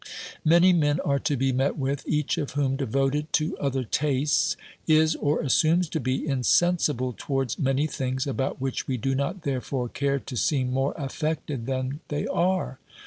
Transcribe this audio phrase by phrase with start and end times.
[0.43, 5.15] Many men are to be met with, each of whom, devoted to other tastes, is,
[5.17, 10.17] or assumes to be, insensible towards many things about which we do not therefore care
[10.17, 12.79] to seem more affected than they are.